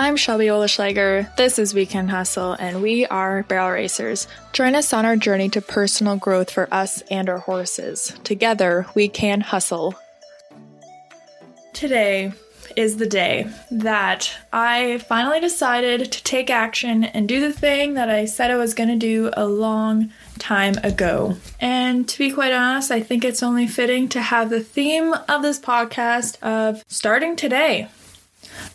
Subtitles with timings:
[0.00, 1.36] I'm Shelby Oleschlager.
[1.36, 4.26] This is Weekend Hustle, and we are barrel racers.
[4.54, 8.18] Join us on our journey to personal growth for us and our horses.
[8.24, 9.94] Together, we can hustle.
[11.74, 12.32] Today
[12.76, 18.08] is the day that I finally decided to take action and do the thing that
[18.08, 21.36] I said I was going to do a long time ago.
[21.60, 25.42] And to be quite honest, I think it's only fitting to have the theme of
[25.42, 27.88] this podcast of starting today.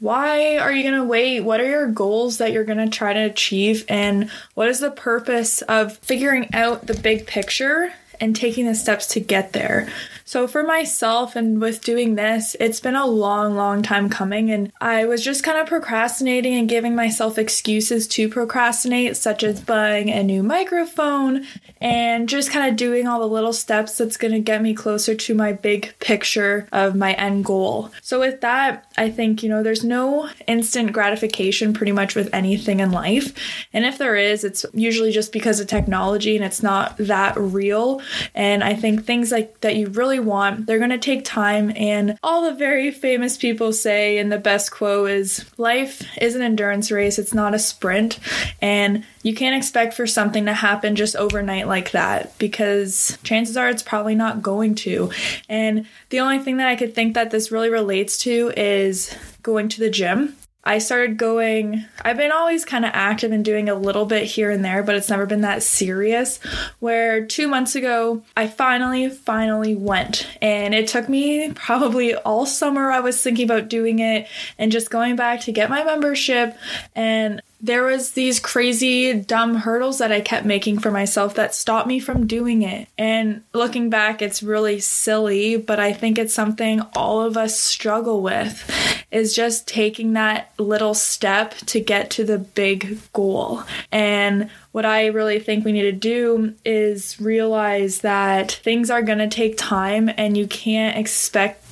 [0.00, 1.40] Why are you going to wait?
[1.40, 3.84] What are your goals that you're going to try to achieve?
[3.88, 9.06] And what is the purpose of figuring out the big picture and taking the steps
[9.08, 9.88] to get there?
[10.28, 14.70] So, for myself and with doing this, it's been a long, long time coming, and
[14.78, 20.10] I was just kind of procrastinating and giving myself excuses to procrastinate, such as buying
[20.10, 21.46] a new microphone
[21.80, 25.14] and just kind of doing all the little steps that's going to get me closer
[25.14, 27.90] to my big picture of my end goal.
[28.02, 32.80] So, with that, I think, you know, there's no instant gratification pretty much with anything
[32.80, 33.32] in life.
[33.72, 38.02] And if there is, it's usually just because of technology and it's not that real.
[38.34, 40.66] And I think things like that you really want.
[40.66, 41.72] They're going to take time.
[41.76, 46.42] And all the very famous people say, and the best quote is life is an
[46.42, 48.18] endurance race, it's not a sprint.
[48.60, 53.68] And you can't expect for something to happen just overnight like that because chances are
[53.68, 55.10] it's probably not going to.
[55.48, 59.68] And the only thing that I could think that this really relates to is going
[59.68, 60.36] to the gym.
[60.68, 64.50] I started going, I've been always kind of active and doing a little bit here
[64.50, 66.36] and there, but it's never been that serious.
[66.78, 70.28] Where two months ago, I finally, finally went.
[70.42, 72.90] And it took me probably all summer.
[72.90, 76.54] I was thinking about doing it and just going back to get my membership.
[76.94, 81.88] And there was these crazy dumb hurdles that I kept making for myself that stopped
[81.88, 82.88] me from doing it.
[82.96, 88.22] And looking back, it's really silly, but I think it's something all of us struggle
[88.22, 88.70] with
[89.10, 93.62] is just taking that little step to get to the big goal.
[93.90, 99.18] And what I really think we need to do is realize that things are going
[99.18, 101.64] to take time and you can't expect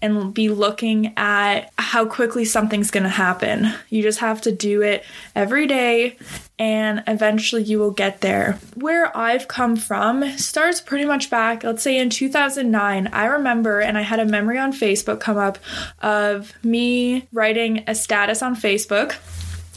[0.00, 3.72] and be looking at how quickly something's going to happen.
[3.88, 5.04] You just have to do it
[5.34, 6.16] every day
[6.58, 8.58] and eventually you will get there.
[8.74, 13.08] Where I've come from starts pretty much back, let's say in 2009.
[13.08, 15.58] I remember, and I had a memory on Facebook come up
[16.00, 19.16] of me writing a status on Facebook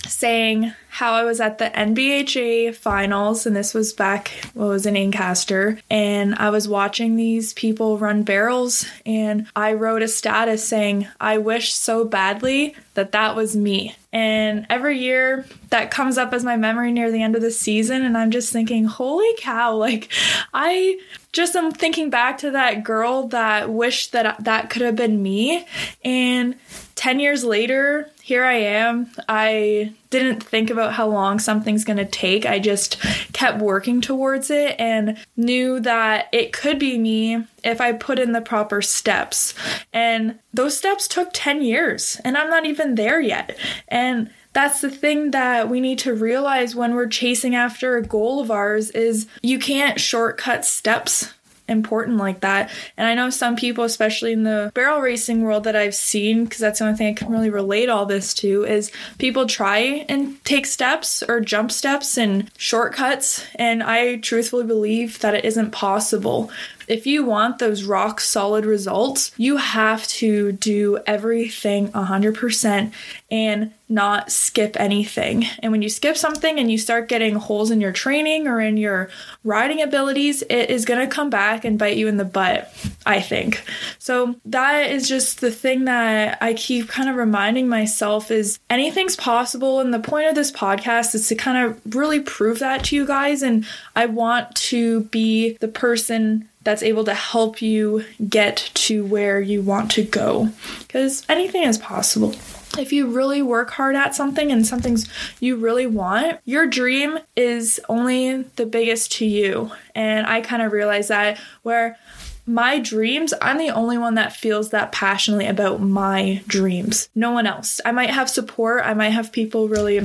[0.07, 4.97] saying how I was at the NBHA finals, and this was back, well, was in
[4.97, 11.07] Ancaster, and I was watching these people run barrels, and I wrote a status saying,
[11.19, 13.95] I wish so badly that that was me.
[14.11, 18.03] And every year that comes up as my memory near the end of the season,
[18.03, 20.11] and I'm just thinking, holy cow, like
[20.53, 20.99] I
[21.31, 25.65] just am thinking back to that girl that wished that that could have been me.
[26.03, 26.55] And
[26.95, 29.11] 10 years later, here I am.
[29.27, 32.45] I didn't think about how long something's going to take.
[32.45, 32.95] I just
[33.33, 38.31] kept working towards it and knew that it could be me if I put in
[38.31, 39.53] the proper steps.
[39.91, 43.57] And those steps took 10 years, and I'm not even there yet.
[43.89, 48.39] And that's the thing that we need to realize when we're chasing after a goal
[48.39, 51.33] of ours is you can't shortcut steps
[51.71, 52.69] important like that.
[52.97, 56.59] And I know some people, especially in the barrel racing world that I've seen, because
[56.59, 60.43] that's the only thing I can really relate all this to, is people try and
[60.45, 63.45] take steps or jump steps and shortcuts.
[63.55, 66.51] And I truthfully believe that it isn't possible.
[66.87, 72.91] If you want those rock solid results, you have to do everything 100%
[73.29, 75.45] and not skip anything.
[75.59, 78.77] And when you skip something and you start getting holes in your training or in
[78.77, 79.09] your
[79.43, 82.73] riding abilities, it is going to come back and bite you in the butt,
[83.05, 83.63] I think.
[83.99, 89.17] So that is just the thing that I keep kind of reminding myself is anything's
[89.17, 92.95] possible and the point of this podcast is to kind of really prove that to
[92.95, 93.65] you guys and
[93.95, 99.61] I want to be the person that's able to help you get to where you
[99.61, 100.49] want to go
[100.79, 102.35] because anything is possible.
[102.77, 105.09] If you really work hard at something and something's
[105.39, 109.71] you really want, your dream is only the biggest to you.
[109.93, 111.97] And I kind of realized that where
[112.45, 117.09] my dreams, I'm the only one that feels that passionately about my dreams.
[117.13, 117.81] No one else.
[117.85, 120.01] I might have support, I might have people really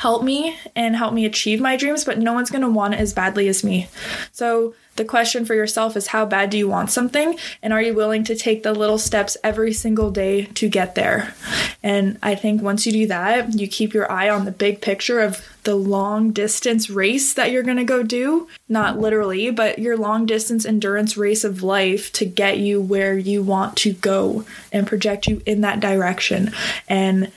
[0.00, 3.00] help me and help me achieve my dreams, but no one's going to want it
[3.00, 3.86] as badly as me.
[4.32, 7.38] So the question for yourself is how bad do you want something?
[7.62, 11.34] And are you willing to take the little steps every single day to get there?
[11.82, 15.20] And I think once you do that, you keep your eye on the big picture
[15.20, 18.48] of the long distance race that you're going to go do.
[18.70, 23.42] Not literally, but your long distance endurance race of life to get you where you
[23.42, 26.52] want to go and project you in that direction.
[26.88, 27.30] And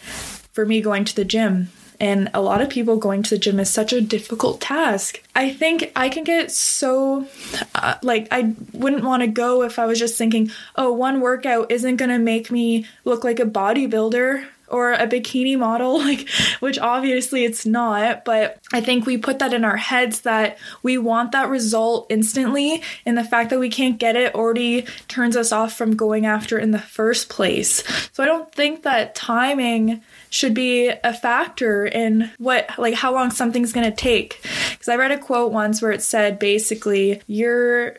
[0.54, 1.68] for me going to the gym.
[2.04, 5.24] And a lot of people going to the gym is such a difficult task.
[5.38, 7.28] I think I can get so,
[7.76, 11.72] uh, like, I wouldn't want to go if I was just thinking, oh, one workout
[11.72, 16.28] isn't going to make me look like a bodybuilder or a bikini model, like,
[16.60, 18.26] which obviously it's not.
[18.26, 22.82] But I think we put that in our heads that we want that result instantly,
[23.06, 26.58] and the fact that we can't get it already turns us off from going after
[26.58, 27.84] in the first place.
[28.12, 30.02] So I don't think that timing
[30.34, 34.42] should be a factor in what like how long something's going to take
[34.72, 37.96] because i read a quote once where it said basically your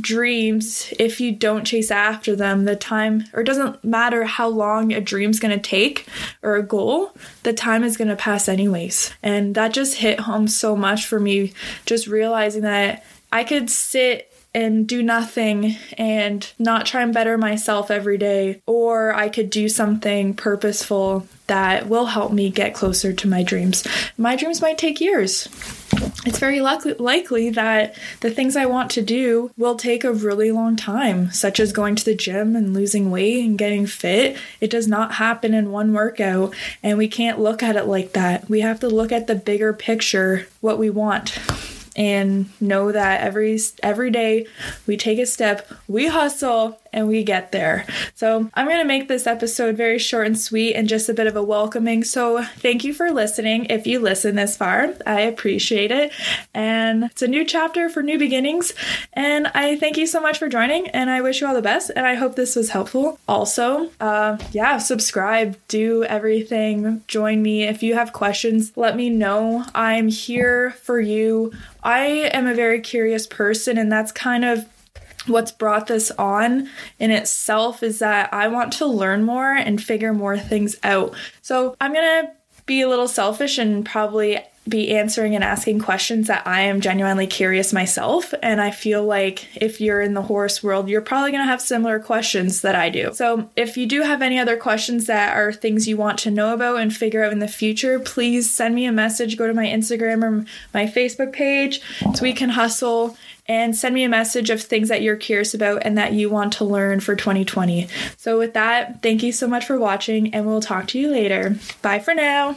[0.00, 4.92] dreams if you don't chase after them the time or it doesn't matter how long
[4.92, 6.08] a dream's going to take
[6.42, 9.12] or a goal the time is going to pass anyways.
[9.22, 11.52] And that just hit home so much for me
[11.84, 17.90] just realizing that i could sit and do nothing and not try and better myself
[17.90, 18.62] every day.
[18.64, 23.86] Or I could do something purposeful that will help me get closer to my dreams.
[24.16, 25.46] My dreams might take years.
[26.24, 30.74] It's very likely, that the things I want to do will take a really long
[30.74, 34.38] time, such as going to the gym and losing weight and getting fit.
[34.60, 38.48] It does not happen in one workout, and we can't look at it like that.
[38.48, 41.38] We have to look at the bigger picture, what we want
[41.96, 44.46] and know that every every day
[44.86, 47.86] we take a step, we hustle, and we get there.
[48.14, 51.26] So, I'm going to make this episode very short and sweet and just a bit
[51.26, 52.04] of a welcoming.
[52.04, 53.66] So, thank you for listening.
[53.66, 56.12] If you listen this far, I appreciate it.
[56.54, 58.72] And it's a new chapter for new beginnings.
[59.12, 61.90] And I thank you so much for joining, and I wish you all the best.
[61.94, 63.18] And I hope this was helpful.
[63.26, 67.64] Also, uh, yeah, subscribe, do everything, join me.
[67.64, 69.64] If you have questions, let me know.
[69.74, 71.52] I'm here for you.
[71.86, 74.66] I am a very curious person, and that's kind of
[75.28, 76.68] what's brought this on
[76.98, 81.14] in itself is that I want to learn more and figure more things out.
[81.42, 82.32] So I'm going to
[82.66, 87.26] be a little selfish and probably be answering and asking questions that I am genuinely
[87.26, 88.34] curious myself.
[88.42, 91.60] And I feel like if you're in the horse world, you're probably going to have
[91.60, 93.12] similar questions that I do.
[93.14, 96.52] So if you do have any other questions that are things you want to know
[96.52, 99.36] about and figure out in the future, please send me a message.
[99.36, 101.80] Go to my Instagram or my Facebook page
[102.14, 103.16] so we can hustle
[103.48, 106.52] and send me a message of things that you're curious about and that you want
[106.54, 107.88] to learn for 2020.
[108.16, 111.56] So, with that, thank you so much for watching, and we'll talk to you later.
[111.82, 112.56] Bye for now.